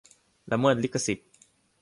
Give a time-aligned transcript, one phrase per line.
[0.51, 1.27] ละเมิดลิขสิทธิ์